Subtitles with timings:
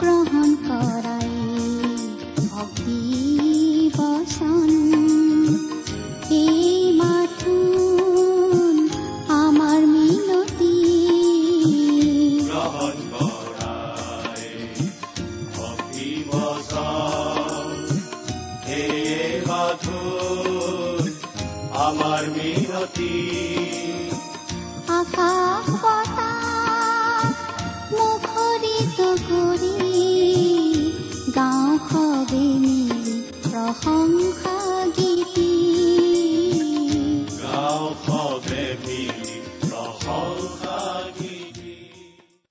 [0.00, 1.30] গ্ৰহণ কৰাই
[2.48, 3.00] ভক্তি
[3.96, 5.05] বচন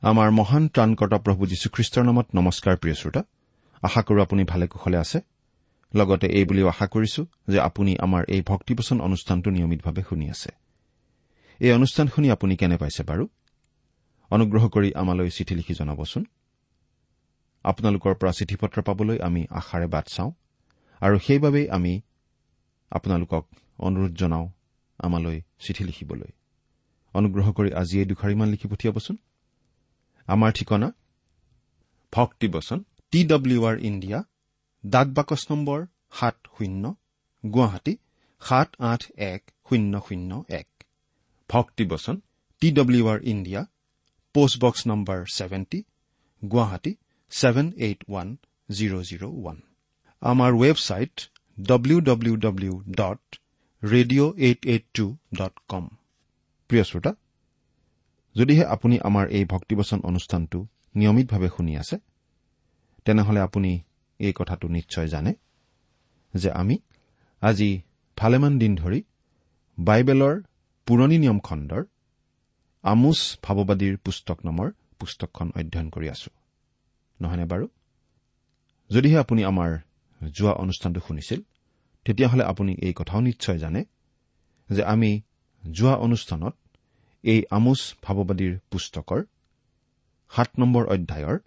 [0.05, 3.21] আমাৰ মহান ত্ৰাণকৰ্তা প্ৰভু যীশুখ্ৰীষ্টৰ নামত নমস্কাৰ প্ৰিয় শ্ৰোতা।
[3.83, 5.19] আশা কৰো আপুনি ভালে কুশলে আছে।
[5.95, 10.51] লগতে এই বুলিও আশা কৰিছো যে আপুনি আমাৰ এই ভক্তিপোচন অনুষ্ঠানটো নিয়মিতভাৱে শুনি আছে।
[11.59, 13.25] এই অনুষ্ঠান শুনি আপুনি কেনে পাইছে বাৰু?
[14.31, 16.23] অনুগ্ৰহ কৰি আমালৈ চিঠি লিখি জনাবচোন।
[17.65, 20.31] আপোনালোকৰ পৰা চিঠি পত্ৰ পাবলৈ আমি আশাৰে বাট চাওঁ
[21.01, 21.93] আৰু সেইবাবেই আমি
[22.91, 23.43] আপোনালোকক
[23.79, 24.45] অনুৰোধ জনাওঁ
[24.99, 26.31] আমালৈ চিঠি লিখিবলৈ।
[27.13, 29.17] অনুগ্ৰহ কৰি আজি এই দুখাৰিমান লিখি পঠিয়াবচোন।
[30.27, 30.87] আমাৰ ঠিকনা
[32.13, 32.79] ভক্তিবচন
[33.13, 34.19] টি ডব্লিউ আৰ ইণ্ডিয়া
[34.83, 35.79] ডাক বাকচ নম্বৰ
[36.19, 36.83] সাত শূন্য
[37.43, 37.93] গুৱাহাটী
[38.41, 40.67] সাত আঠ এক শূন্য শূন্য এক।
[41.49, 42.15] ভক্তিবচন
[42.61, 43.61] T W R India
[44.35, 45.79] postbox number seventy
[46.41, 46.91] Guwahati
[47.31, 48.27] seven eight one
[48.69, 49.57] zero' zero' one.
[50.21, 51.15] আমাৰ website
[51.57, 53.21] W W W dot
[53.83, 55.05] radio' eight eight two
[55.39, 55.85] dot com.
[56.69, 57.11] প্ৰিয় শ্ৰোতা
[58.35, 61.97] যদিহে আপুনি আমাৰ এই ভক্তিবচন অনুষ্ঠানটো নিয়মিতভাৱে শুনি আছে
[63.05, 63.81] তেনেহলে আপুনি
[64.19, 65.33] এই কথাটো নিশ্চয় জানে
[66.33, 66.75] যে আমি
[67.41, 67.81] আজি
[68.17, 69.03] ভালেমান দিন ধৰি
[69.77, 70.35] বাইবেলৰ
[70.87, 71.83] পুৰণি নিয়ম খণ্ডৰ
[72.83, 74.67] আমোচ ভাৱবাদীৰ পুস্তক নামৰ
[74.99, 76.29] পুস্তকখন অধ্যয়ন কৰি আছো।
[77.21, 77.67] নহয়নে বাৰু?
[78.89, 79.71] যদিহে আপুনি আমাৰ
[80.33, 81.39] যোৱা অনুষ্ঠানটো শুনিছিল
[82.05, 83.81] তেতিয়াহ'লে আপুনি এই কথাও নিশ্চয় জানে
[84.69, 85.21] যে আমি
[85.71, 86.53] যোৱা অনুষ্ঠানত
[87.25, 89.21] এই আমোচ ভাৱবাদীৰ পুস্তকৰ
[90.31, 91.37] সাত নম্বৰ অধ্যায়ৰ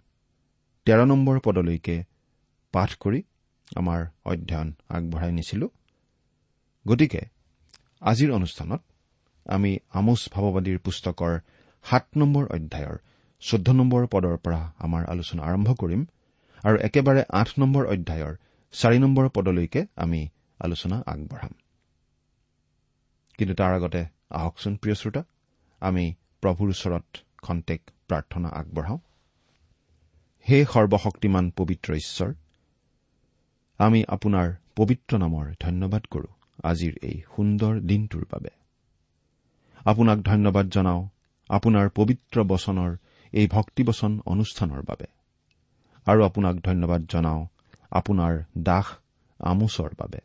[0.87, 1.95] তেৰ নম্বৰ পদলৈকে
[2.73, 3.19] পাঠ কৰি
[3.67, 3.99] আমাৰ
[4.31, 5.67] অধ্যয়ন আগবঢ়াই নিছিলো।
[6.85, 7.21] গতিকে
[8.01, 8.81] আজিৰ অনুষ্ঠানত
[9.45, 11.33] আমি আমোচ ভাৱবাদীৰ পুস্তকৰ
[11.85, 12.97] সাত নম্বৰ অধ্যায়ৰ
[13.41, 16.01] চৈধ্য নম্বৰ পদৰ পৰা আমাৰ আলোচনা আৰম্ভ কৰিম
[16.63, 18.33] আৰু একেবাৰে আঠ নম্বৰ অধ্যায়ৰ
[18.73, 20.21] চাৰি নম্বৰ পদলৈকে আমি
[20.59, 21.53] আলোচনা আগবঢ়াম।
[23.37, 24.01] কিন্তু তাৰ আগতে
[24.37, 25.21] আহকচোন প্ৰিয় শ্ৰোতা
[25.81, 27.05] আমি প্ৰভুৰ ওচৰত
[27.41, 28.97] খন্তেক প্ৰাৰ্থনা আগবঢ়াওঁ।
[30.49, 32.33] হে সৰ্বশক্তিমান পবিত্ৰ ঈশ্বৰ
[33.77, 36.27] আমি আপোনাৰ পবিত্ৰ নামৰ ধন্যবাদ কৰো
[36.63, 38.49] আজিৰ এই সুন্দৰ দিনটোৰ বাবে।
[39.85, 41.07] আপোনাক ধন্যবাদ জনাওঁ
[41.49, 42.97] আপোনাৰ পবিত্ৰ বচনৰ
[43.31, 45.05] এই ভক্তিবচন অনুষ্ঠানৰ বাবে।
[46.05, 47.47] আৰু আপোনাক ধন্যবাদ জনাওঁ
[47.91, 48.85] আপোনাৰ দাস
[49.39, 50.19] আমোচৰ বাবে।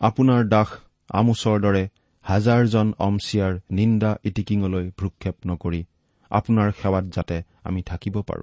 [0.00, 0.68] আপোনাৰ দাস
[1.08, 1.88] আমোচৰ দৰে
[2.30, 5.84] হাজাৰজন অমচিয়াৰ নিন্দা ইটিকিঙলৈ ভ্ৰক্ষেপ নকৰি
[6.30, 8.42] আপোনাৰ সেৱাত যাতে আমি থাকিব পাৰো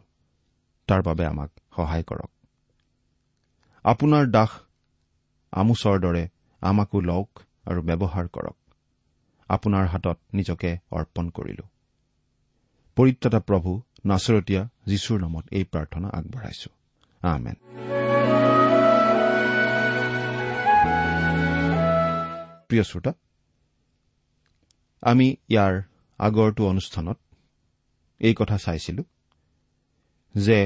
[0.88, 2.32] তাৰ বাবে আমাক সহায় কৰক।
[3.84, 4.50] আপোনাৰ দাস
[5.52, 6.30] আমোচৰ দৰে
[6.62, 7.30] আমাকো লওক
[7.66, 8.58] আৰু ব্যৱহাৰ কৰক।
[9.48, 11.64] আপোনাৰ হাতত নিজকে অৰ্পণ কৰিলো।
[12.96, 16.70] পৰিত্ৰাতা প্ৰভু নাচৰতীয়া যীশুৰ নামত এই প্ৰাৰ্থনা আগবঢ়াইছো।
[17.22, 17.56] আমেন।
[22.68, 23.14] প্ৰিয় শ্ৰোতা
[25.04, 25.74] আমি ইয়াৰ
[26.20, 27.18] আগৰটো অনুষ্ঠানত
[28.22, 29.04] এই কথা চাইছিলো
[30.36, 30.60] যে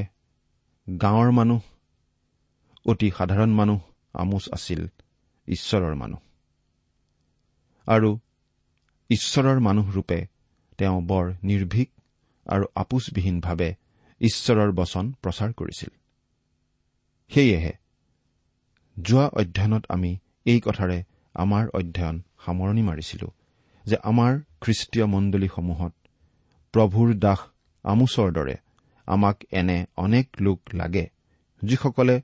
[1.00, 1.62] গাঁৱৰ মানুহ
[2.86, 3.80] অতি সাধাৰণ মানুহ
[4.14, 4.82] আমোচ আছিল
[5.48, 6.22] ঈশ্বৰৰ মানুহ।
[7.88, 8.20] আৰু
[9.10, 10.20] ঈশ্বৰৰ মানুহৰূপে
[10.78, 11.90] তেওঁ বৰ নিৰ্ভীক
[12.46, 13.70] আৰু আপোচবিহীনভাৱে
[14.22, 15.92] ঈশ্বৰৰ বচন প্ৰচাৰ কৰিছিল।
[17.32, 17.74] সেয়েহে
[18.98, 20.12] যোৱা অধ্যয়নত আমি
[20.46, 20.98] এই কথাৰে
[21.36, 23.28] আমাৰ অধ্যয়ন সামৰণি মাৰিছিলো।
[23.86, 24.32] যে আমাৰ
[24.62, 25.94] খ্ৰীষ্টীয় মণ্ডলীসমূহত
[26.74, 27.40] প্ৰভুৰ দাস
[27.86, 28.56] আমোচৰ দৰে
[29.08, 31.06] আমাক এনে অনেক লোক লাগে
[31.62, 32.16] যিসকলে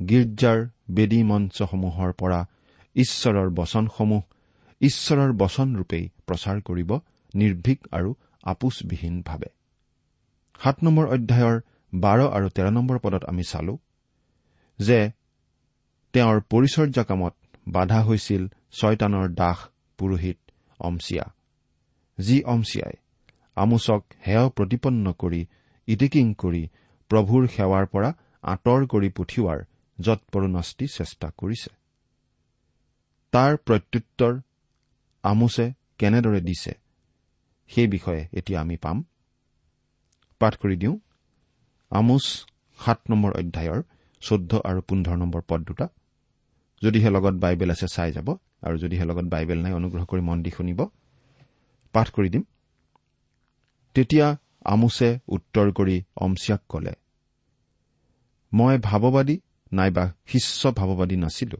[0.00, 0.58] গীৰ্জাৰ
[0.90, 2.40] বেদী মঞ্চসমূহৰ পৰা
[2.96, 4.22] ঈশ্বৰৰ বচনসমূহ
[4.80, 6.90] ঈশ্বৰৰ বচনৰূপেই প্ৰচাৰ কৰিব
[7.34, 8.10] নিৰ্ভীক আৰু
[8.44, 9.50] আপোচবিহীনভাৱে
[10.60, 11.56] সাত নম্বৰ অধ্যায়ৰ
[11.92, 13.74] বাৰ আৰু তেৰ নম্বৰ পদত আমি চালো
[14.78, 14.98] যে
[16.14, 17.34] তেওঁৰ পৰিচৰ্যা কামত
[17.68, 18.42] বাধা হৈছিল
[18.72, 19.58] ছয়তানৰ দাস
[19.98, 20.41] পুৰোহিত
[20.82, 21.24] অমছিয়া
[22.18, 22.96] যি অমছিয়াই
[23.54, 25.46] আমোচক হেয় প্ৰতিপন্ন কৰি
[25.86, 26.62] ইটিকিং কৰি
[27.10, 28.10] প্ৰভুৰ সেৱাৰ পৰা
[28.42, 29.58] আঁতৰ কৰি পঠিওৱাৰ
[29.98, 31.70] যৎপৰোনাস্তি চেষ্টা কৰিছে।
[33.32, 34.40] তাৰ প্ৰত্যুত্তৰ
[35.22, 36.72] আমোছে কেনেদৰে দিছে
[37.68, 39.04] সেই বিষয়ে এতিয়া আমি পাম।
[40.38, 40.96] পাঠ কৰি দিওঁ।
[41.90, 42.24] আমোচ
[42.78, 43.82] সাত নম্বৰ অধ্যায়ৰ
[44.20, 45.86] চৈধ্য আৰু পোন্ধৰ নম্বৰ পদ দুটা।
[46.82, 48.28] যদিহে লগত বাইবেল আছে চাই যাব।
[48.62, 50.80] আৰু যদিহে লগত বাইবেল নাই অনুগ্ৰহ কৰি মন দি শুনিব।
[51.94, 52.44] পাঠ কৰি দিম।
[53.96, 54.26] তেতিয়া
[54.64, 56.92] আমোছে উত্তৰ কৰি অমছিয়াক কলে
[58.52, 59.36] মই ভাৱবাদী
[59.72, 61.58] নাইবা শিষ্য ভাৱবাদী নাছিলো।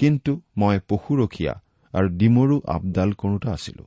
[0.00, 1.54] কিন্তু মই পশুৰখীয়া
[1.94, 3.84] আৰু ডিমৰু আবদাল কৰোতা আছিলো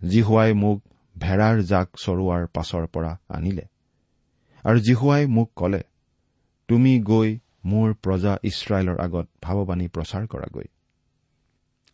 [0.00, 0.78] জিহুৱাই মোক
[1.16, 3.64] ভেড়াৰ জাক চৰোৱাৰ পাছৰ পৰা আনিলে।
[4.64, 5.82] আৰু জিহুৱাই মোক কলে
[6.68, 7.30] তুমি গৈ
[7.64, 10.68] মোৰ প্ৰজা ইছৰাইলৰ আগত ভাৱবাণী প্ৰচাৰ কৰাগৈ।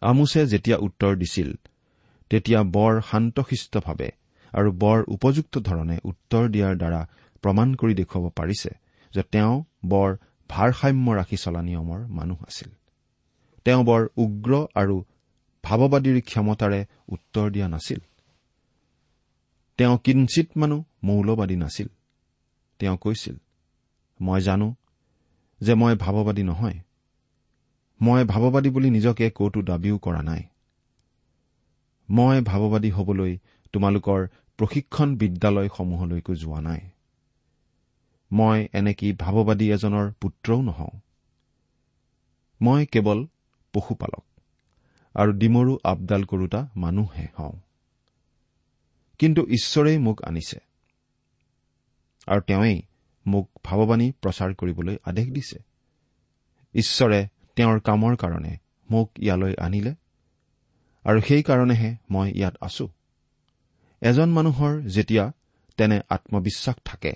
[0.00, 1.50] আমোছে যেতিয়া উত্তৰ দিছিল
[2.30, 4.10] তেতিয়া বৰ শান্তশিষ্টভাৱে
[4.52, 7.00] আৰু বৰ উপযুক্ত ধৰণে উত্তৰ দিয়াৰ দ্বাৰা
[7.42, 8.70] প্ৰমাণ কৰি দেখুৱাব পাৰিছে
[9.14, 10.16] যে তেওঁ বৰ
[10.50, 12.70] ভাৰসাম্য ৰাখি চলা নিয়মৰ মানুহ আছিল।
[13.64, 15.04] তেওঁ বৰ উগ্ৰ আৰু
[15.64, 18.00] ভাৱবাদীৰ ক্ষমতাৰে উত্তৰ দিয়া নাছিল।
[19.78, 21.88] তেওঁ কিঞ্চিত মানুহ মৌলবাদী নাছিল।
[22.78, 23.36] তেওঁ কৈছিল
[24.20, 24.74] মই জানো
[25.60, 26.78] যে মই ভাৱবাদী নহয়।
[28.02, 30.42] মই ভাৱবাদী বুলি নিজকে কতো দাবীও কৰা নাই।
[32.10, 33.38] মই ভাৱবাদী হবলৈ
[33.72, 34.26] তোমালোকৰ
[34.58, 36.80] প্ৰশিক্ষণ বিদ্যালয়সমূহলৈকো যোৱা নাই।
[38.32, 41.00] মই এনেকি ভাৱবাদী এজনৰ পুত্ৰও নহওঁ।
[42.62, 43.26] মই কেৱল
[43.72, 44.24] পশুপালক
[45.14, 47.52] আৰু ডিমৰু আবদাল কৰোতা মানুহহে হওঁ।
[49.18, 50.58] কিন্তু ঈশ্বৰেই মোক আনিছে।
[52.26, 52.82] আৰু তেওঁই
[53.26, 55.58] মোক ভাৱবাণী প্ৰচাৰ কৰিবলৈ আদেশ দিছে।
[56.74, 57.20] ঈশ্বৰে
[57.56, 58.56] তেওঁৰ কামৰ কাৰণে
[58.90, 59.94] মোক ইয়ালৈ আনিলে
[61.04, 62.88] আৰু সেইকাৰণেহে মই ইয়াত আছো।
[64.00, 65.32] এজন মানুহৰ যেতিয়া
[65.76, 67.12] তেনে আত্মবিশ্বাস থাকে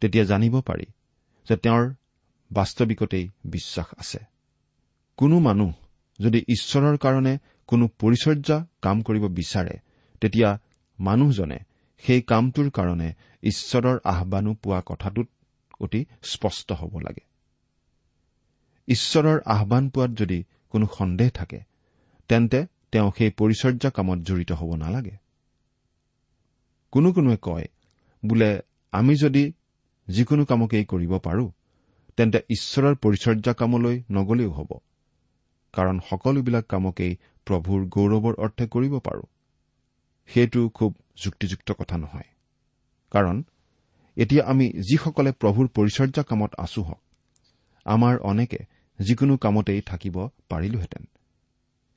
[0.00, 0.86] তেতিয়া জানিব পাৰি
[1.48, 1.94] যে তেওঁৰ
[2.52, 4.18] বাস্তৱিকতেই বিশ্বাস আছে।
[5.16, 5.72] কোনো মানুহ
[6.20, 9.78] যদি ঈশ্বৰৰ কাৰণে কোনো পৰিচৰ্যা কাম কৰিব বিচাৰে
[10.20, 10.60] তেতিয়া
[11.00, 11.58] মানুহজনে
[12.04, 13.08] সেই কামটোৰ কাৰণে
[13.42, 15.28] ঈশ্বৰৰ আহানো পোৱা কথাটোত
[15.80, 17.24] অতি স্পষ্ট হ'ব লাগে।
[18.88, 20.38] ঈশ্বৰৰ আহান পোৱাত যদি
[20.70, 21.60] কোনো সন্দেহ থাকে
[22.30, 25.16] তেন্তে তেওঁ সেই পৰিচৰ্যা কামত জড়িত হ'ব নালাগে।
[26.92, 27.66] কোনো কোনোৱে কয়
[28.24, 28.50] বোলে
[28.92, 29.52] আমি যদি
[30.08, 31.46] যিকোনো কামকেই কৰিব পাৰো
[32.16, 34.70] তেন্তে ঈশ্বৰৰ পৰিচৰ্যা কামলৈ নগলেও হ'ব
[35.74, 37.12] কাৰণ সকলোবিলাক কামকেই
[37.46, 39.24] প্ৰভুৰ গৌৰৱৰ অৰ্থে কৰিব পাৰো।
[40.34, 42.22] সেইটো খুব যুক্তিযুক্ত কথা নহয়।
[43.10, 43.42] কাৰণ
[44.16, 47.00] এতিয়া আমি যিসকলে প্ৰভুৰ পৰিচৰ্যা কামত আছো হওক
[47.84, 48.58] আমাৰ অনেকে
[49.00, 51.04] যিকোনো কামতেই থাকিব পাৰিলোহেঁতেন।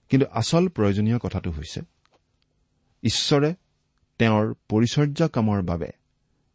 [0.10, 1.82] কিন্তু আচল প্ৰয়োজনীয় কথাটো হৈছে
[3.04, 3.54] ঈশ্বৰে
[4.18, 5.92] তেওঁৰ পৰিচৰ্যা কামৰ বাবে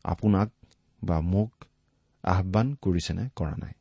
[0.04, 0.52] আপোনাক
[1.02, 1.64] বা মোক
[2.22, 3.72] আহান কৰিছেনে কৰা নাই।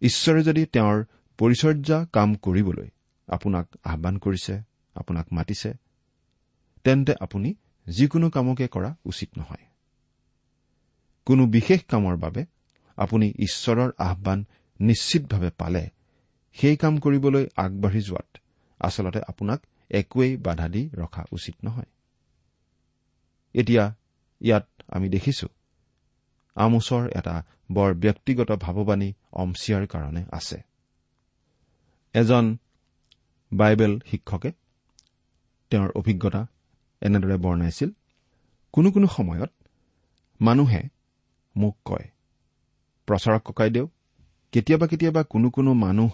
[0.00, 1.04] ঈশ্বৰে যদি তেওঁৰ
[1.38, 2.88] পৰিচৰ্যা কাম কৰিবলৈ
[3.28, 4.62] আপোনাক আহান কৰিছে
[4.94, 5.74] আপোনাক মাতিছে
[6.84, 7.54] তেন্তে আপুনি
[7.86, 9.64] যিকোনো কামকে কৰা উচিত নহয়।
[11.26, 12.46] কোনো বিশেষ কামৰ বাবে
[12.96, 14.44] আপুনি ঈশ্বৰৰ আহান
[14.80, 15.90] নিশ্চিতভাৱে পালে
[16.52, 18.38] সেই কাম কৰিবলৈ আগবাঢ়ি যোৱাত
[18.80, 21.86] আচলতে আপোনাক একোৱেই বাধা দি ৰখা উচিত নহয়।
[23.54, 23.94] এতিয়া
[24.40, 25.48] ইয়াত আমি দেখিছো
[26.54, 30.62] আমোচৰ এটা বৰ ব্যক্তিগত ভাৱবাণী অমছিয়াৰ কাৰণে আছে।
[32.14, 32.56] এজন
[33.52, 34.52] বাইবেল শিক্ষকে
[35.70, 36.46] তেওঁৰ অভিজ্ঞতা
[37.02, 37.90] এনেদৰে বৰ্ণাইছিল
[38.72, 39.50] কোনো কোনো সময়ত
[40.40, 40.82] মানুহে
[41.56, 42.06] মোক কয়
[43.08, 43.86] প্ৰচাৰক ককাইদেউ
[44.52, 46.10] কেতিয়াবা কেতিয়াবা কোনো কোনো মানুহ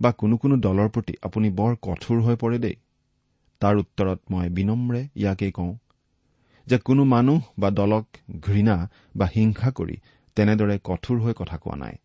[0.00, 2.76] বা কোনো কোনো দলৰ প্ৰতি আপুনি বৰ কঠোৰ হৈ পৰে দেই।
[3.60, 5.76] তাৰ উত্তৰত মই বিনম্ৰে ইয়াকেই কওঁ
[6.66, 8.06] যে কোনো মানুহ বা দলক
[8.40, 8.76] ঘৃণা
[9.16, 9.96] বা হিংসা কৰি
[10.36, 11.96] তেনেদৰে কঠোৰ হৈ কথা কোৱা নাই।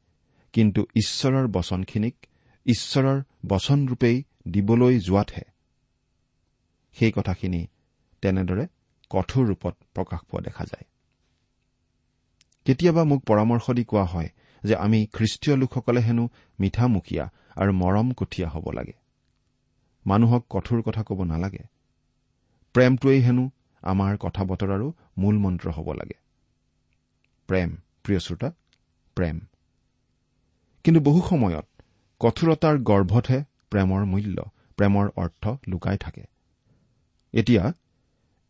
[0.54, 2.16] কিন্তু ঈশ্বৰৰ বচনখিনিক
[2.66, 5.44] ঈশ্বৰৰ বচনৰূপেই দিবলৈ যোৱাতহে।
[6.98, 7.68] সেই কথাখিনি
[8.24, 8.66] তেনেদৰে
[9.12, 10.86] কঠোৰ ৰূপত প্ৰকাশ পোৱা দেখা যায়।
[12.66, 14.30] কেতিয়াবা মোক পৰামৰ্শ দি কোৱা হয়
[14.64, 16.26] যে আমি খ্ৰীষ্টীয় লোকসকলে হেনো
[16.60, 17.26] মিঠামুখীয়া
[17.56, 18.96] আৰু মৰম কঠীয়া হ'ব লাগে।
[20.06, 21.64] মানুহক কঠোৰ কথা ক'ব নালাগে।
[22.76, 23.46] প্ৰেমটোৱেই হেনো
[23.84, 24.88] আমাৰ কথা বতৰাৰো
[25.18, 26.18] মূল মন্ত্ৰ হ'ব লাগে।
[27.50, 27.70] প্ৰেম
[28.04, 28.50] প্ৰিয় শ্ৰোতা
[29.18, 29.40] প্ৰেম।
[30.86, 31.66] কিন্তু বহু সময়ত
[32.22, 33.40] কঠোৰতাৰ গৰ্ভতহে
[33.70, 34.38] প্ৰেমৰ মূল্য
[34.78, 36.24] প্ৰেমৰ অৰ্থ লুকাই থাকে।
[37.34, 37.64] এতিয়া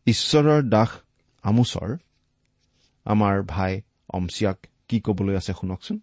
[0.06, 0.90] ঈশ্বৰৰ দাস
[1.42, 1.96] আমোচৰ
[3.04, 4.58] আমাৰ ভাই অমছিয়াক
[4.88, 5.98] কি কবলৈ আছে শুনকচোন?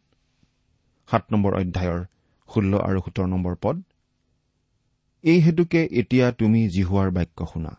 [1.10, 2.01] সাত নম্বৰ অধ্যায়ৰ
[2.50, 3.77] ষোল্ল আৰু সোতৰ নম্বৰ পদ।
[5.24, 7.74] এই হেতুকে এতিয়া তুমি জিহুৱাৰ বাক্য শুনা।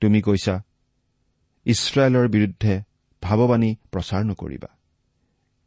[0.00, 0.54] তুমি কৈছা
[1.66, 2.82] ইছৰাইলৰ বিৰুদ্ধে
[3.22, 4.70] ভাৱবাণী প্ৰচাৰ নকৰিবা।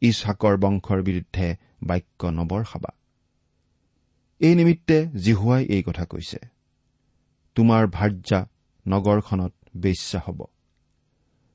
[0.02, 2.90] ইছহাকৰ বংশৰ বিৰুদ্ধে বাক্য নবৰখাবা
[4.40, 6.38] এই নিমিত্তে জিহুৱাই এই কথা কৈছে
[7.54, 8.46] তোমাৰ ভাৰ্যা
[8.88, 10.44] নগৰখনত বেশ্যা হ'ব।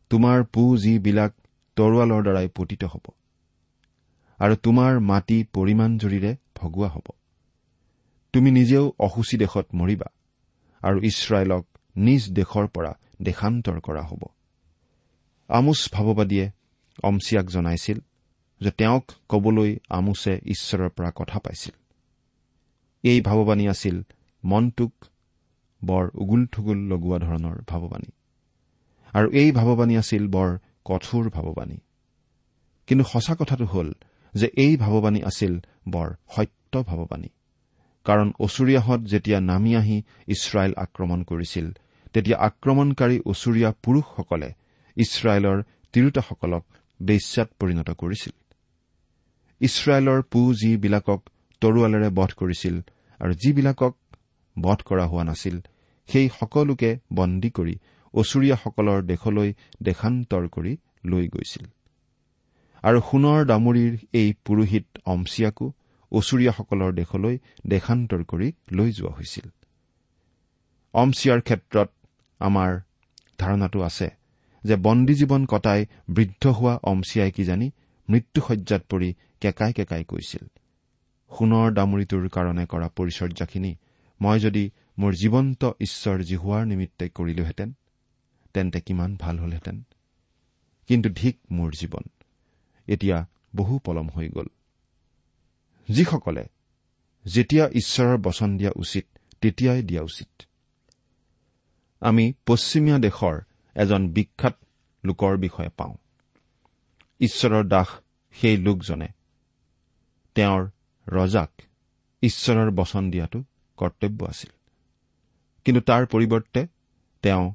[0.09, 1.33] তোমাৰ পু যিবিলাক
[1.75, 3.05] তৰোৱালৰ দ্বাৰাই পতিত হ'ব।
[4.39, 7.07] আৰু তোমাৰ মাটি পৰিমাণ জুৰিৰে ভগোৱা হ'ব।
[8.33, 10.09] তুমি নিজেও অসুচী দেশত মৰিবা
[10.81, 11.65] আৰু ইছৰাইলক
[11.95, 14.23] নিজ দেশৰ পৰা দেশান্তৰ কৰা হ'ব।
[15.47, 16.51] আমোচ ভাৱবাদীয়ে
[17.03, 17.99] অমছিয়াক জনাইছিল
[18.61, 21.75] যে তেওঁক কবলৈ আমোছে ঈশ্বৰৰ পৰা কথা পাইছিল।
[23.03, 24.01] এই ভাৱবাণী আছিল
[24.43, 24.93] মনটোক
[25.85, 28.11] বৰ উগুল থুগুল লগোৱা ধৰণৰ ভাৱবাণী।
[29.13, 31.77] আৰু এই ভাৱবাণী আছিল বৰ কঠোৰ ভাৱবাণী।
[32.87, 33.93] কিন্তু সঁচা কথাটো হ'ল
[34.33, 37.29] যে এই ভাৱবাণী আছিল বৰ সত্য ভাৱবাণী।
[38.05, 41.71] কাৰণ অচুৰীয়াহঁত যেতিয়া নামি আহি ইছৰাইল আক্ৰমণ কৰিছিল
[42.13, 44.53] তেতিয়া আক্ৰমণকাৰী অচুৰীয়া পুৰুষসকলে
[44.97, 46.63] ইছৰাইলৰ তিৰোতাসকলক
[47.01, 48.33] বেশ্যাত পৰিণত কৰিছিল।
[49.61, 51.21] ইছৰাইলৰ পু যিবিলাকক
[51.61, 52.81] তৰোৱালেৰে বধ কৰিছিল
[53.19, 53.93] আৰু যিবিলাকক
[54.61, 55.57] বধ কৰা হোৱা নাছিল।
[56.09, 57.75] সেই সকলোকে বন্দী কৰি
[58.13, 59.49] অচুৰীয়াসকলৰ দেশলৈ
[59.83, 60.73] দেশান্তৰ কৰি
[61.05, 61.65] লৈ গৈছিল।
[62.83, 65.65] আৰু সোণৰ দামৰিৰ এই পুৰোহিত অমছিয়াকো
[66.11, 67.35] অচুৰীয়াসকলৰ দেশলৈ
[67.67, 69.47] দেশান্তৰ কৰি লৈ যোৱা হৈছিল।
[70.93, 71.89] অমছিয়াৰ ক্ষেত্ৰত
[72.39, 72.71] আমাৰ
[73.37, 74.07] ধাৰণাটো আছে
[74.63, 77.67] যে বন্দী জীৱন কটাই বৃদ্ধ হোৱা অমছিয়াই কিজানি
[78.09, 79.09] মৃত্যুসজ্জাত পৰি
[79.41, 80.43] কেকাই কেকাই কৈছিল।
[81.31, 83.71] সোণৰ দামৰিটোৰ কাৰণে কৰা পৰিচৰ্যাখিনি
[84.21, 87.73] মই যদি মোৰ জীৱন্ত ঈশ্বৰ জিহুৱাৰ নিমিত্তে কৰিলোহেঁতেন
[88.53, 89.83] তেন্তে কিমান ভাল হলহেঁতেন।
[90.87, 92.01] কিন্তু ধিক মোৰ জীৱন।
[92.87, 94.47] এতিয়া বহু পলম হৈ গ'ল।
[95.89, 96.45] যিসকলে
[97.25, 99.05] যেতিয়া ঈশ্বৰৰ বচন দিয়া উচিত
[99.41, 100.43] তেতিয়াই দিয়া উচিত।
[102.01, 103.41] আমি পশ্চিমীয়া দেশৰ
[103.75, 104.57] এজন বিখ্যাত
[105.05, 105.95] লোকৰ বিষয়ে পাওঁ।
[107.19, 107.87] ঈশ্বৰৰ দাস
[108.31, 109.07] সেই লোকজনে
[110.35, 110.69] তেওঁৰ
[111.07, 111.61] ৰজাক
[112.21, 113.43] ঈশ্বৰৰ বচন দিয়াটো
[113.77, 114.51] কৰ্তব্য আছিল।
[115.65, 116.61] কিন্তু তাৰ পৰিৱৰ্তে
[117.23, 117.45] তেওঁ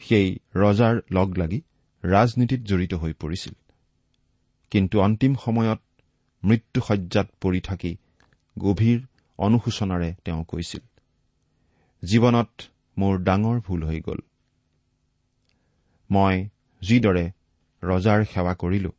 [0.00, 1.60] সেই ৰজাৰ লগ লাগি
[2.04, 3.54] ৰাজনীতিত জড়িত হৈ পৰিছিল।
[4.72, 5.80] কিন্তু অন্তিম সময়ত
[6.42, 7.92] মৃত্যুসজ্জাত পৰি থাকি
[8.56, 8.98] গভীৰ
[9.38, 10.82] অনুশোচনাৰে তেওঁ কৈছিল
[12.02, 12.50] জীৱনত
[12.96, 14.20] মোৰ ডাঙৰ ভুল হৈ গ'ল।
[16.10, 16.36] মই
[16.82, 17.24] যিদৰে
[17.82, 18.92] ৰজাৰ সেৱা কৰিলো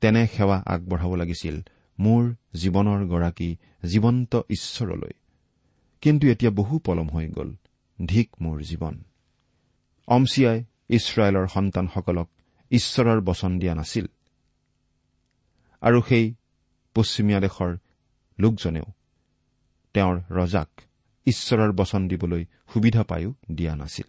[0.00, 1.56] তেনে সেৱা আগবঢ়াব লাগিছিল
[1.98, 2.22] মোৰ
[2.54, 3.50] জীৱনৰ গৰাকী
[3.84, 5.17] জীৱন্ত ঈশ্বৰলৈ।
[6.00, 7.54] কিন্তু এতিয়া বহু পলম হৈ গ'ল।
[8.06, 9.04] ধিক মোৰ জীৱন।
[10.08, 12.28] অমছিয়াই ইছৰাইলৰ সন্তানসকলক
[12.70, 14.06] ঈশ্বৰৰ বচন দিয়া নাছিল।
[15.80, 16.34] আৰু সেই
[16.94, 17.76] পশ্চিমীয়া দেশৰ
[18.40, 18.84] লোকজনেও
[19.94, 20.68] তেওঁৰ ৰজাক
[21.26, 24.08] ঈশ্বৰৰ বচন দিবলৈ সুবিধা পায়ো দিয়া নাছিল।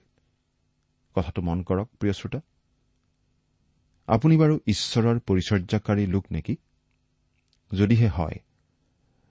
[1.15, 2.39] কথাটো মন কৰক প্ৰিয় শ্ৰোতা।
[4.07, 6.55] আপুনি বাৰু ঈশ্বৰৰ পৰিচৰ্যাকাৰী লোক নেকি?
[7.73, 8.39] যদিহে হয়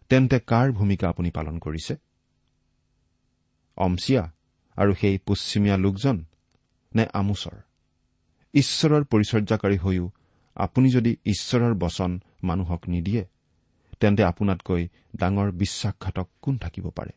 [0.08, 1.96] তেন্তে কাৰ ভূমিকা আপুনি পালন কৰিছে?
[3.78, 4.32] অমছিয়া
[4.76, 6.25] আৰু সেই পশ্চিমীয়া লোকজন
[6.94, 7.56] নে আমোচৰ?
[8.54, 10.11] ঈশ্বৰৰ পৰিচৰ্যাকাৰী হৈও
[10.56, 13.25] আপুনি যদি ঈশ্বৰৰ বচন মানুহক নিদিয়ে
[14.00, 17.11] তেন্তে আপোনাতকৈ ডাঙৰ বিশ্বাসঘাতক কোন থাকিব পাৰে?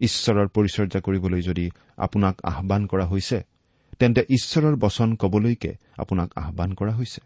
[0.00, 3.44] ঈশ্বৰৰ পৰিচৰ্যা কৰিবলৈ যদি আপোনাক আহান কৰা হৈছে
[3.98, 7.20] তেন্তে ঈশ্বৰৰ বচন কবলৈকে আপোনাক আহান কৰা হৈছে।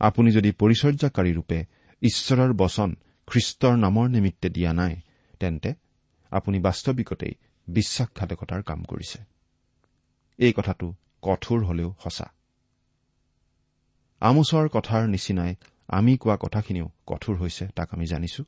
[0.00, 1.64] আপুনি যদি পৰিচৰ্যাকাৰী ৰূপে
[2.02, 5.00] ঈশ্বৰৰ বচন খ্ৰীষ্টৰ নামৰ নিমিত্তে দিয়া নাই
[5.40, 5.74] তেন্তে
[6.30, 7.34] আপুনি বাস্তৱিকতেই
[7.68, 9.18] বিশ্বাসঘাতকতাৰ কাম কৰিছে।
[10.38, 10.86] এই কথাটো
[11.22, 12.26] কঠোৰ হলেও সঁচা।
[14.22, 15.52] আমোচৰ কথাৰ নিচিনাই
[15.88, 18.42] আমি কোৱা কথাখিনিও কঠোৰ হৈছে তাক আমি জানিছো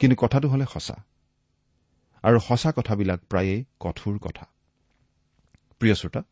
[0.00, 0.96] কিন্তু কথাটো হলে সঁচা।
[2.24, 4.44] আৰু সঁচা কথাবিলাক প্ৰায়েই কঠোৰ কথা।
[5.80, 6.22] প্ৰিয় শ্ৰোতা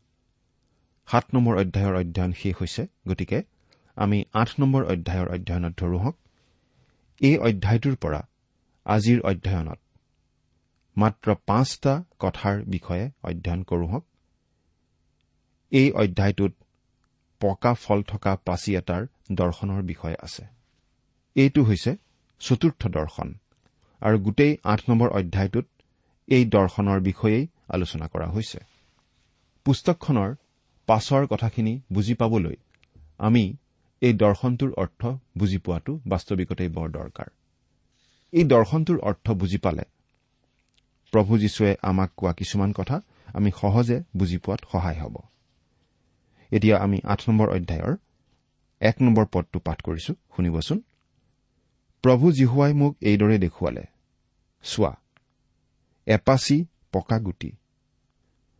[1.08, 3.38] সাত নম্বৰ অধ্যায়ৰ অধ্যয়ন শেষ হৈছে গতিকে
[3.96, 6.16] আমি আঠ নম্বৰ অধ্যায়ৰ অধ্যয়নত ধৰো হওক।
[7.20, 8.20] এই অধ্যায়টোৰ পৰা
[8.87, 9.78] আজিৰ অধ্যয়নত
[10.99, 14.05] মাত্ৰ পাঁচটা কথাৰ বিষয়ে অধ্যয়ন কৰোঁ হওক।
[15.73, 16.52] এই অধ্যায়টোত
[17.40, 19.02] পকা ফল থকা পাচি এটাৰ
[19.33, 20.45] দৰ্শনৰ বিষয়ে আছে।
[21.37, 21.93] এইটো হৈছে
[22.40, 23.28] চতুৰ্থ দৰ্শন।
[24.02, 25.67] আৰু গোটেই আঠ নম্বৰ অধ্যায়টোত
[26.28, 28.59] এই দৰ্শনৰ বিষয়েই আলোচনা কৰা হৈছে।
[29.64, 30.31] পুস্তকখনৰ
[30.88, 32.57] পাছৰ কথাখিনি বুজি পাবলৈ
[33.19, 33.45] আমি
[34.02, 35.02] এই দৰ্শনটোৰ অৰ্থ
[35.38, 37.28] বুজি পোৱাটো বাস্তৱিকতেই বৰ দৰকাৰ।
[38.33, 39.85] এই দৰ্শনটোৰ অৰ্থ বুজি পালে
[41.12, 42.96] প্ৰভু যীশুৱে আমাক কোৱা কিছুমান কথা
[43.34, 45.16] আমি সহজে বুজি পোৱাত সহায় হ'ব।
[46.52, 47.96] এতিয়া আমি আঠ নম্বৰ অধ্যায়ৰ
[48.80, 50.78] এক নম্বৰ পদটো পাঠ কৰিছো শুনিবচোন।
[52.04, 53.84] প্ৰভু জীহুৱাই মোক এইদৰে দেখুৱালে
[54.62, 54.92] চোৱা
[56.06, 57.50] এপাচি পকা গুটি।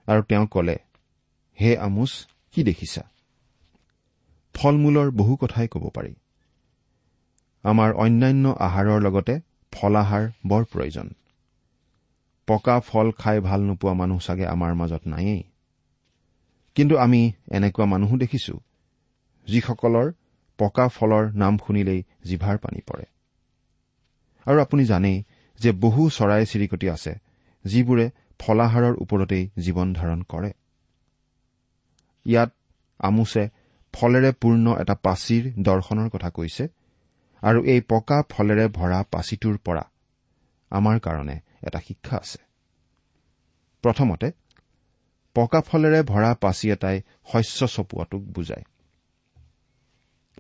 [0.07, 0.77] আৰু তেওঁ কলে
[1.61, 3.03] হে আমোচ কি দেখিছা?
[4.55, 6.15] ফল মূলৰ বহু কথাই ক'ব পাৰি।
[7.65, 9.41] আমাৰ অন্যান্য আহাৰৰ লগতে
[9.73, 11.09] ফলাহাৰ বৰ প্ৰয়োজন।
[12.49, 15.43] পকা ফল খাই ভাল নোপোৱা মানুহ চাগে আমাৰ মাজত নায়েই।
[16.77, 18.55] কিন্তু আমি এনেকুৱা মানুহো দেখিছো
[19.47, 20.07] যিসকলৰ
[20.59, 23.07] পকা ফলৰ নাম শুনিলেই জিভাৰ পানী পৰে।
[24.47, 25.19] আৰু আপুনি জানেই
[25.61, 27.13] যে বহু চৰাই চিৰিকটি আছে
[27.65, 28.07] যিবোৰে
[28.41, 30.51] ফলাহাৰৰ ওপৰতেই জীৱন ধাৰণ কৰে।
[32.27, 32.51] ইয়াত
[33.01, 33.43] আমোছে
[33.95, 36.65] ফলেৰে পূৰ্ণ এটা পাচিৰ দৰ্শনৰ কথা কৈছে
[37.43, 39.85] আৰু এই পকা ফলেৰে ভৰা পাচিটোৰ পৰা
[40.73, 41.37] আমাৰ কাৰণে
[41.67, 42.39] এটা শিক্ষা আছে।
[43.83, 44.29] প্ৰথমতে
[45.35, 48.65] পকা ফলেৰে ভৰা পাচি এটাই শস্য চপোৱাটোক বুজায়।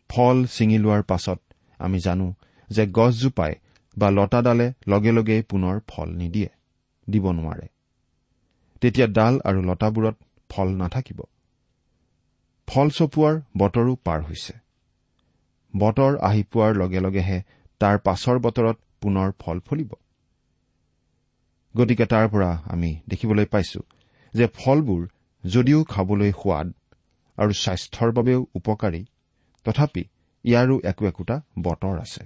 [0.09, 1.39] ফল ছিঙি লোৱাৰ পাছত
[1.79, 2.35] আমি জানো
[2.71, 3.55] যে গছজোপাই
[3.99, 6.51] বা লতাডালে লগে লগেই পুনৰ ফল নিদিয়ে
[7.11, 7.69] দিব নোৱাৰে।
[8.81, 10.17] তেতিয়া ডাল আৰু লতাবোৰত
[10.51, 11.21] ফল নাথাকিব।
[12.69, 14.53] ফল চপোৱাৰ বতৰো পাৰ হৈছে।
[15.77, 17.43] বতৰ আহি পোৱাৰ লগে লগেহে
[17.81, 19.95] তাৰ পাছৰ বতৰত পুনৰ ফল ফলিব।
[21.79, 23.81] গতিকে তাৰ পৰা আমি দেখিবলৈ পাইছো
[24.35, 25.03] যে ফলবোৰ
[25.45, 26.69] যদিও খাবলৈ সোৱাদ
[27.39, 29.03] আৰু স্বাস্থ্যৰ বাবেও উপকাৰী
[29.67, 30.03] তথাপি
[30.45, 32.25] ইয়াৰো একো একোটা বতৰ আছে।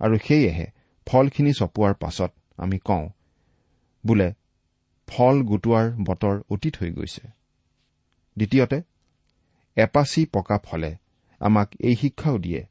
[0.00, 0.66] আৰু সেয়েহে
[1.06, 3.06] ফলখিনি চপোৱাৰ পাছত আমি কওঁ
[4.04, 4.28] বোলে
[5.08, 7.24] ফল গোটোৱাৰ বতৰ অতীত হৈ গৈছে।
[8.36, 8.78] দ্বিতীয়তে
[9.76, 10.90] এপাচি পকা ফলে
[11.40, 12.62] আমাক এই শিক্ষাও দিয়ে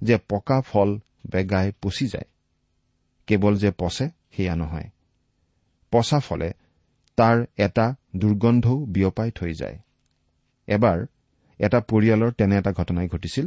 [0.00, 0.90] যে পকা ফল
[1.32, 2.28] বেগাই পচি যায়।
[3.26, 4.88] কেৱল যে পচে সেয়া নহয়
[5.92, 6.48] পচা ফলে
[7.18, 9.76] তাৰ এটা দুৰ্গন্ধও বিয়পাই থৈ যায়।
[10.68, 10.98] এবাৰ
[11.60, 13.46] এটা পৰিয়ালৰ তেনে এটা ঘটনাই ঘটিছিল।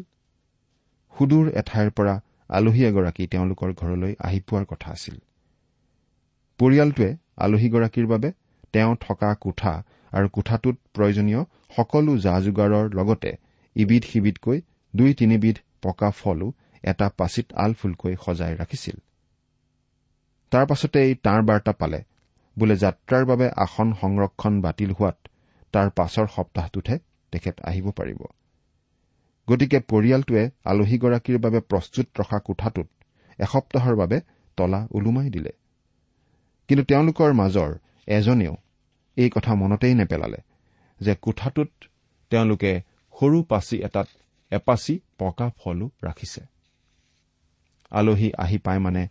[1.15, 2.15] সুদূৰ এঠাইৰ পৰা
[2.49, 5.15] আলহী এগৰাকী তেওঁলোকৰ ঘৰলৈ আহি পোৱাৰ কথা আছিল।
[6.59, 8.29] পৰিয়ালটোৱে আলহীগৰাকীৰ বাবে
[8.73, 9.73] তেওঁ থকা কোঠা
[10.11, 11.41] আৰু কোঠাটোত প্ৰয়োজনীয়
[11.75, 13.31] সকলো যা যোগাৰৰ লগতে
[13.75, 14.57] ইবিধ সিবিধকৈ
[14.93, 16.47] দুই তিনিবিধ পকা ফলো
[16.83, 18.97] এটা পাচিত আলফুলকৈ সজাই ৰাখিছিল।
[20.51, 21.99] তাৰ পাছতে এই তাঁৰ বাৰ্তা পালে
[22.57, 25.17] বোলে যাত্ৰাৰ বাবে আসন সংৰক্ষণ বাতিল হোৱাত
[25.73, 26.97] তাৰ পাছৰ সপ্তাহটোতহে
[27.31, 28.21] তেখেত আহিব পাৰিব।
[29.47, 32.87] গতিকে পৰিয়ালটোৱে আলহীগৰাকীৰ বাবে প্ৰস্তুত ৰখা কোঠাটোত
[33.39, 34.21] এসপ্তাহৰ বাবে
[34.57, 35.51] তলা ওলোমাই দিলে।
[36.69, 37.71] কিন্তু তেওঁলোকৰ মাজৰ
[38.07, 38.55] এজনেও
[39.17, 40.37] এই কথা মনতেই নেপেলালে
[41.01, 41.69] যে কোঠাটোত
[42.29, 42.71] তেওঁলোকে
[43.15, 44.07] সৰু পাচি এটাত
[44.51, 46.41] এপাচি পকা ফলো ৰাখিছে।
[47.91, 49.03] আলহী আহি পাই মানে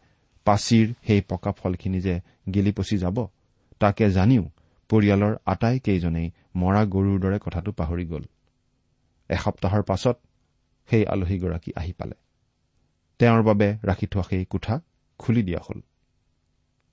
[0.46, 2.20] পাচিৰ সেই পকা ফলখিনি যে
[2.54, 3.16] গেলি পচি যাব
[3.80, 4.44] তাকে জানিও
[4.90, 8.24] পৰিয়ালৰ আটাইকেইজনেই মৰা গৰুৰ দৰে কথাটো পাহৰি গ'ল।
[9.30, 10.16] এসপ্তাহৰ পাছত
[10.88, 12.16] সেই আলহীগৰাকী আহি পালে।
[13.18, 14.80] তেওঁৰ বাবে ৰাখি থোৱা সেই কোঠা
[15.18, 15.80] খুলি দিয়া হ'ল।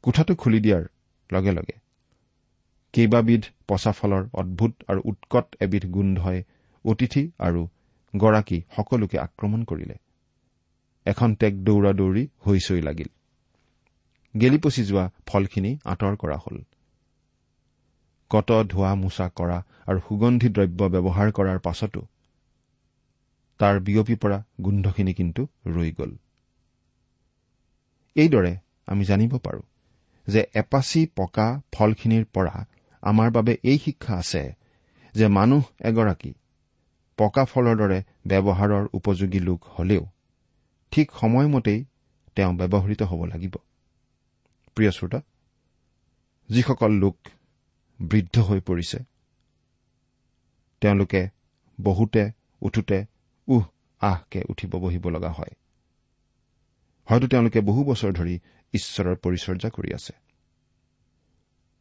[0.02, 0.84] কোঠাটো খুলি দিয়াৰ
[1.34, 1.76] লগে লগে
[2.94, 6.44] কেইবাবিধ পচা ফলৰ অদ্ভুত আৰু উৎকট এবিধ গোন্ধই
[6.86, 7.68] অতিথি আৰু
[8.14, 9.96] গৰাকী সকলোকে আক্ৰমণ কৰিলে।
[11.06, 13.08] এখন টেক দৌৰা দৌৰি হৈ চৈ লাগিল।
[14.34, 16.58] গেলি পচি যোৱা ফলখিনি আঁতৰ কৰা হ'ল।
[18.32, 22.02] কত ধোৱা মোচা কৰা আৰু সুগন্ধি দ্ৰব্য ব্যৱহাৰ কৰাৰ পাছতো
[23.60, 26.12] তাৰ বিয়পি পৰা গোন্ধখিনি কিন্তু ৰৈ গ'ল।
[28.16, 28.54] এইদৰে
[28.88, 29.62] আমি জানিব পাৰো
[30.28, 32.56] যে এপাচি পকা ফলখিনিৰ পৰা
[33.04, 34.44] আমাৰ বাবে এই শিক্ষা আছে
[35.16, 36.32] যে মানুহ এগৰাকী
[37.18, 40.04] পকা ফলৰ দৰে ব্যৱহাৰৰ উপযোগী লোক হলেও
[40.92, 41.80] ঠিক সময়মতেই
[42.38, 43.56] তেওঁ ব্যৱহৃত হ'ব লাগিব।
[44.76, 45.22] প্ৰিয় শ্ৰোতা
[46.50, 47.18] যিসকল লোক
[48.02, 49.00] বৃদ্ধ হৈ পৰিছে
[50.82, 51.30] তেওঁলোকে
[51.82, 52.32] বহুতে
[52.62, 53.06] উঠোতে
[53.48, 53.66] উহ
[54.00, 55.54] আহকে উঠিব বহিব লগা হয়।
[57.06, 58.40] হয়তো তেওঁলোকে বহু বছৰ ধৰি
[58.74, 60.14] ঈশ্বৰৰ পৰিচৰ্যা কৰি আছে।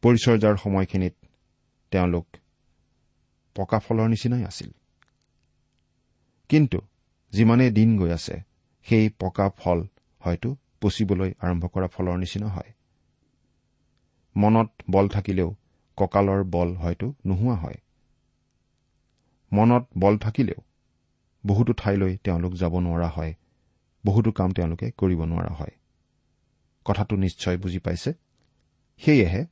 [0.01, 1.15] পৰিচৰ্যাৰ সময়খিনিত
[1.91, 2.27] তেওঁলোক
[3.55, 4.71] পকা ফলৰ নিচিনাই আছিল।
[6.49, 6.81] কিন্তু
[7.31, 8.41] যিমানেই দিন গৈ আছে
[8.83, 9.87] সেই পকা ফল
[10.19, 12.73] হয়তো পচিবলৈ আৰম্ভ কৰা ফলৰ নিচিনা হয়।
[14.35, 15.55] মনত বল থাকিলেও
[15.97, 17.77] কঁকালৰ বল হয়তো নোহোৱা হয়।
[19.53, 20.61] মনত বল থাকিলেও
[21.45, 23.33] বহুতো ঠাইলৈ তেওঁলোক যাব নোৱাৰা হয়।
[24.05, 25.71] বহুতো কাম তেওঁলোকে কৰিব নোৱাৰা হয়।
[26.85, 28.13] কথাটো নিশ্চয় বুজি পাইছে?
[29.01, 29.45] সেয়েহে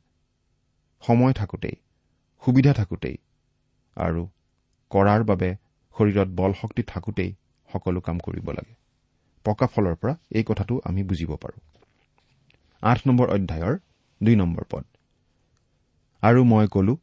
[1.03, 1.75] সময় থাকোঁতেই
[2.43, 3.17] সুবিধা থাকোঁতেই
[3.97, 4.27] আৰু
[4.91, 5.55] কৰাৰ বাবে
[5.95, 7.35] শৰীৰত বল শক্তি থাকোঁতেই
[7.69, 8.75] সকলো কাম কৰিব লাগে।
[9.45, 11.61] পকা ফলৰ পৰা এই কথাটো আমি বুজিব পাৰোঁ।
[12.81, 13.77] আঠ নম্বৰ অধ্যায়ৰ
[14.23, 14.86] দুই নম্বৰ পদ।
[16.21, 16.97] আৰু মই কলো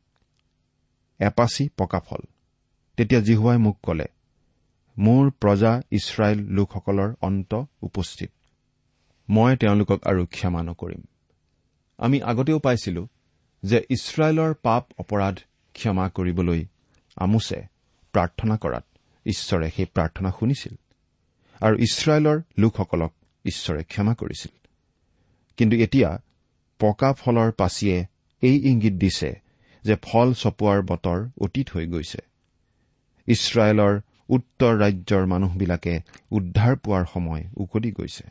[1.18, 2.20] এপাচি পকা ফল।
[2.96, 4.04] তেতিয়া জিহুৱাই মোক কলে
[4.98, 8.30] মোৰ প্ৰজা ইছৰাইল লোকসকলৰ অন্ত উপস্থিত।
[9.30, 11.02] মই তেওঁলোকক আৰু ক্ষমা নকৰিম।
[11.98, 13.08] আমি আগতেও পাইছিলো
[13.62, 15.38] যে ইছৰাইলৰ পাপ অপৰাধ
[15.72, 16.66] ক্ষমা কৰিবলৈ
[17.16, 17.66] আমোছে
[18.12, 18.84] প্ৰাৰ্থনা কৰাত
[19.26, 20.74] ঈশ্বৰে সেই প্ৰাৰ্থনা শুনিছিল।
[21.60, 23.12] আৰু ইছৰাইলৰ লোকসকলক
[23.44, 24.68] ঈশ্বৰে ক্ষমা কৰিছিল।
[25.56, 26.22] কিন্তু এতিয়া
[26.80, 27.98] পকা ফলৰ পাচিয়ে
[28.42, 29.30] এই ইংগিত দিছে
[29.84, 32.20] যে ফল চপোৱাৰ বতৰ অতীত হৈ গৈছে।
[33.28, 33.94] ইছৰাইলৰ
[34.28, 35.94] উত্তৰ ৰাজ্যৰ মানুহবিলাকে
[36.30, 38.24] উদ্ধাৰ পোৱাৰ সময় উকলি গৈছে।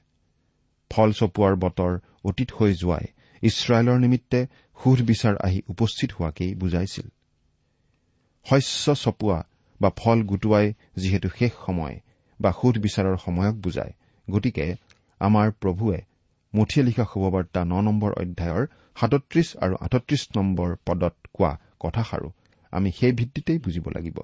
[0.92, 3.06] ফল চপোৱাৰ বতৰ অতীত হৈ যোৱাই
[3.44, 4.40] ইছৰাইলৰ নিমিত্তে
[4.78, 7.08] সুধবিচাৰ আহি উপস্থিত হোৱাকেই বুজাইছিল।
[8.46, 9.40] শস্য চপোৱা
[9.82, 11.96] বা ফল গোটোৱাই যিহেতু শেষ সময়
[12.40, 13.94] বা সুধবিচাৰৰ সময়ক বুজায়
[14.28, 14.66] গতিকে
[15.22, 16.00] আমাৰ প্ৰভুৱে
[16.56, 18.64] মুঠিয়ে লিখা শুভবাৰ্তা ন নম্বৰ অধ্যায়ৰ
[19.00, 22.30] সাতত্ৰিশ আৰু আঠত্ৰিশ নম্বৰ পদত কোৱা কথাষাৰো
[22.74, 24.18] আমি সেই ভিত্তিতেই বুজিব লাগিব।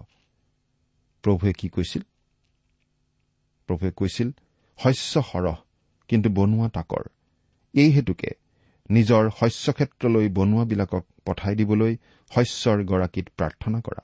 [1.24, 2.04] প্ৰভুৱে কি কৈছিল?
[3.68, 4.30] প্ৰভুৱে কৈছিল
[4.80, 5.56] শস্য সৰহ
[6.10, 7.04] কিন্তু বনোৱা তাকৰ।
[7.74, 8.32] এই হেতুকে
[8.90, 11.94] নিজৰ শস্যক্ষেত্ৰলৈ বনোৱাবিলাকক পঠাই দিবলৈ
[12.32, 14.02] শস্যৰ গৰাকীত প্ৰাৰ্থনা কৰা।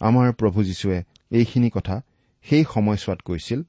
[0.00, 0.98] আমাৰ প্ৰভু যীশুৱে
[1.30, 1.96] এইখিনি কথা
[2.46, 3.60] সেই সময়ছোৱাত কৈছিল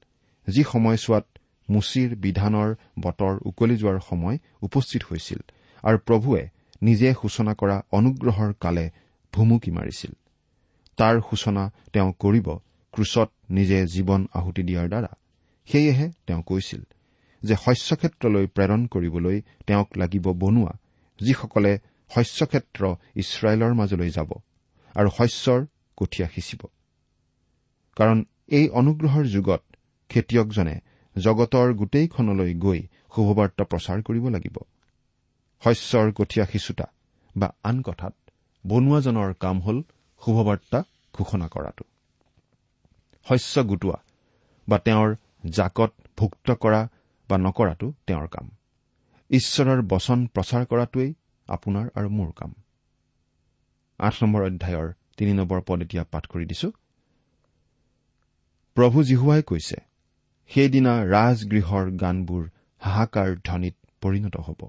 [0.46, 1.26] যি সময়ছোৱাত
[1.68, 5.40] মুচিৰ বিধানৰ বতৰ উকলি যোৱাৰ সময় উপস্থিত হৈছিল
[5.84, 6.42] আৰু প্ৰভুৱে
[6.82, 8.86] নিজে সূচনা কৰা অনুগ্ৰহৰ কালে
[9.32, 10.12] ভুমুকি মাৰিছিল।
[10.98, 12.46] তাৰ সূচনা তেওঁ কৰিব
[12.94, 15.12] ক্ৰুচত নিজে জীৱন আহুতি দিয়াৰ দ্বাৰা।
[15.68, 16.82] সেয়েহে তেওঁ কৈছিল
[17.42, 20.74] যে শস্যক্ষেত্ৰলৈ প্ৰেৰণ কৰিবলৈ তেওঁক লাগিব বনোৱা
[21.20, 21.72] যিসকলে
[22.10, 22.82] শস্যক্ষেত্ৰ
[23.16, 24.30] ইছৰাইলৰ মাজলৈ যাব
[24.94, 25.60] আৰু শস্যৰ
[25.96, 26.62] কঠীয়া সিঁচিব।
[27.96, 29.62] কাৰণ এই অনুগ্ৰহৰ যুগত
[30.10, 30.76] খেতিয়কজনে
[31.16, 32.80] জগতৰ গোটেইখনলৈ গৈ
[33.14, 34.56] শুভবাৰ্তা প্ৰচাৰ কৰিব লাগিব।
[35.62, 36.86] শস্যৰ কঠীয়া সিঁচোতা
[37.36, 38.14] বা আন কথাত
[38.66, 39.82] বনোৱাজনৰ কাম হল
[40.22, 40.78] শুভবাৰ্তা
[41.14, 41.84] ঘোষণা কৰাটো।
[43.26, 43.98] শস্য গোটোৱা
[44.68, 45.16] বা তেওঁৰ
[45.50, 46.88] জাকত ভুক্ত কৰা
[47.28, 48.46] বা নকৰাটো তেওঁৰ কাম।
[49.30, 51.10] ঈশ্বৰৰ বচন প্ৰচাৰ কৰাটোৱেই
[51.48, 52.54] আপোনাৰ আৰু মোৰ কাম।
[54.00, 56.68] আঠ নম্বৰ অধ্যায়ৰ তিনি নম্বৰ পদ এতিয়া পাঠ কৰি দিছো।
[58.76, 59.85] প্ৰভু জিহুৱাই কৈছে
[60.50, 62.42] সেইদিনা ৰাজগৃহৰ গানবোৰ
[62.80, 64.60] হাহাকাৰ ধ্বনিত পৰিণত হ'ব।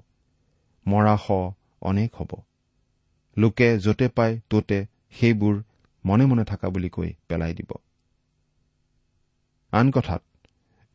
[0.85, 1.27] মৰা শ
[1.81, 2.31] অনেক হ'ব।
[3.37, 4.79] লোকে য'তে পায় ত'তে
[5.11, 5.55] সেইবোৰ
[6.05, 7.71] মনে মনে থকা বুলি কৈ পেলাই দিব।
[9.73, 10.23] আন কথাত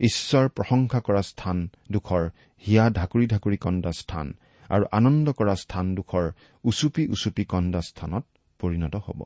[0.01, 2.23] ঈশ্বৰ প্ৰশংসা কৰা স্থানডোখৰ
[2.65, 4.27] হিয়া ঢাকুৰি ঢাকুৰি কন্দা স্থান
[4.71, 6.27] আৰু আনন্দ কৰা স্থানডোখৰ
[6.65, 8.25] উচুপি উচুপি কন্দা স্থানত
[8.61, 9.21] পৰিণত হ'ব।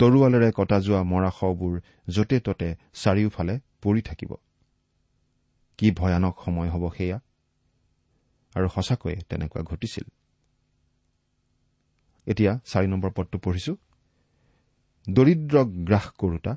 [0.00, 1.74] তৰোৱালেৰে কটা যোৱা মৰাশবোৰ
[2.08, 3.54] য'তে ত'তে চাৰিওফালে
[3.86, 4.34] পৰি থাকিব।
[5.78, 7.18] কি ভয়ানক সময় হ'ব সেয়া?
[8.54, 10.06] আৰু সঁচাকৈয়ে তেনেকুৱা ঘটিছিল।
[12.26, 13.76] এতিয়া চাৰি নম্বৰ পদটো পঢ়িছো।
[15.10, 16.52] দৰিদ্ৰক গ্ৰাস কৰোতা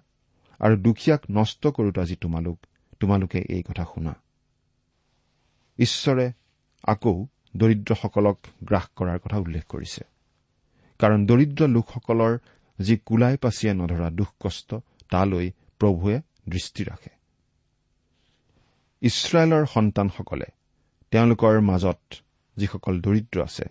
[0.60, 2.58] আৰু দুখীয়াক নষ্ট কৰোতা যি তোমালোক
[3.00, 4.14] তোমালোকে এই কথা শুনা।
[5.80, 6.32] ঈশ্বৰে
[6.84, 7.14] আকৌ
[7.58, 10.04] দৰিদ্ৰসকলক গ্ৰাস কৰাৰ কথা উল্লেখ কৰিছে।
[11.00, 12.34] কাৰণ দৰিদ্ৰ লোকসকলৰ
[12.80, 14.76] যি কোলাই পাচিয়ে নধৰা দুখ কষ্ট
[15.10, 17.19] তালৈ প্ৰভুৱে দৃষ্টি ৰাখে।
[19.02, 20.46] ইছৰাইলৰ সন্তানসকলে
[21.12, 22.00] তেওঁলোকৰ মাজত
[22.58, 23.66] যিসকল দৰিদ্ৰ আছে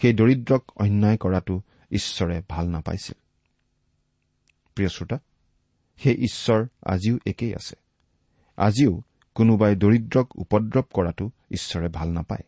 [0.00, 3.18] সেই দৰিদ্ৰক অন্যায় কৰাটো ঈশ্বৰে ভাল নাপাইছিল।
[4.74, 5.18] প্ৰিয় শ্ৰোতা
[5.96, 7.76] সেই ঈশ্বৰ আজিও একেই আছে।
[8.56, 9.02] আজিও
[9.34, 12.44] কোনোবাই দৰিদ্ৰক উপদ্ৰৱ কৰাটো ঈশ্বৰে ভাল নাপায়।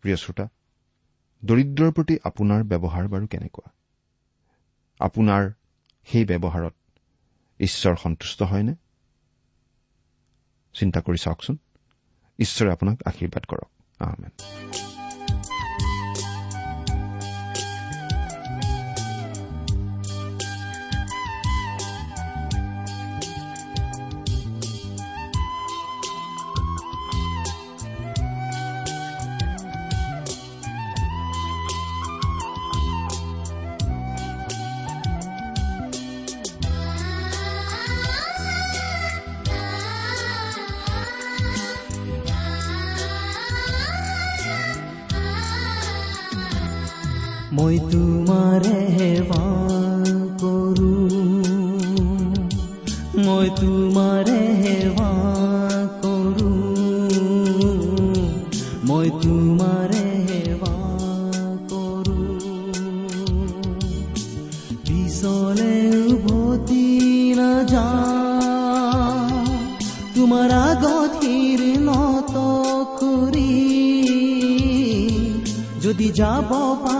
[0.00, 0.48] প্ৰিয় শ্ৰোতা
[1.44, 3.72] দৰিদ্ৰৰ প্ৰতি আপোনাৰ ব্যৱহাৰ বাৰু কেনেকুৱা?
[5.00, 5.50] আপোনাৰ
[6.04, 6.74] সেই ব্যৱহাৰত
[7.60, 8.74] ঈশ্বৰ সন্তুষ্ট হয়নে?
[10.74, 11.56] চিন্তা কৰি চাওকচোন।
[12.38, 14.89] ঈশ্বৰে আপোনাক আশীৰ্বাদ কৰক। আহমেদ
[47.70, 48.78] মই তোমাৰে
[50.40, 50.94] কৰো।
[53.24, 55.10] মই তোমাৰে সেৱা
[56.02, 56.50] কৰো।
[58.86, 60.72] মই তোমাৰে সেৱা
[61.70, 62.18] কৰো।
[64.88, 65.72] পিছলে
[66.06, 66.86] উভতি
[67.34, 67.86] নাযা।
[70.14, 72.34] তোমাৰ আগতিৰ নত
[73.02, 73.52] কৰি
[75.80, 76.99] যদি যাব পাৰো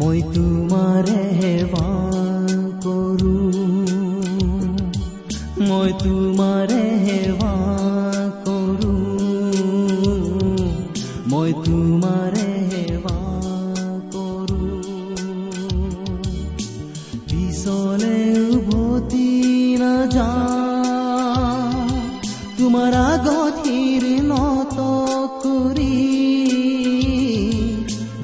[0.00, 1.89] মই তোমাৰে সেৱা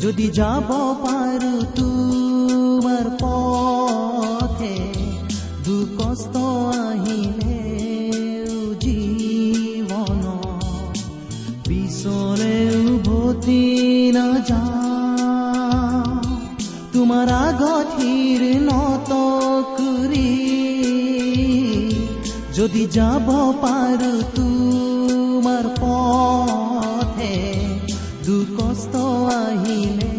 [0.07, 0.69] যদি যাব
[1.03, 4.77] পাৰো তোমাৰ পথে
[5.66, 6.35] দুকষ্ট
[6.75, 7.57] আহিলে
[8.83, 10.23] জীৱন
[11.66, 13.64] পিছলে উভতি
[14.16, 14.62] নাযা
[16.95, 19.11] তোমাৰ আগতিৰ নত
[19.79, 20.33] কৰি
[22.59, 23.29] যদি যাব
[23.64, 27.35] পাৰো তোমাৰ পথে
[29.39, 30.15] আহিলে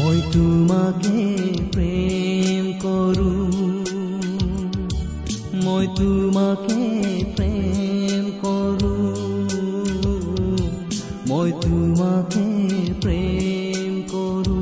[0.00, 1.24] মই তোমাকে
[1.72, 3.32] প্ৰেম কৰো।
[5.64, 6.78] মই তোমাকে
[7.36, 8.94] প্ৰেম কৰো।
[11.28, 12.46] মই তোমাকে
[13.00, 14.58] প্ৰেম কৰো।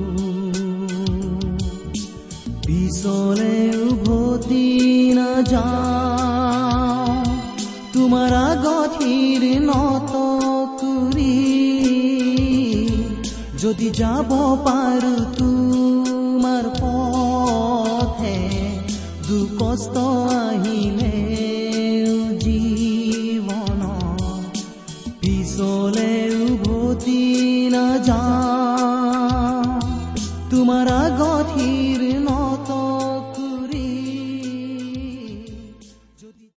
[2.67, 5.67] পিছলে উভতি নাযা
[7.93, 8.88] তোমাৰ আগতিৰ
[13.79, 14.31] যদি যাব
[14.65, 18.39] পাৰো তোমাৰ পথে
[19.27, 19.97] দুকষ্ট
[20.39, 21.08] আহিলে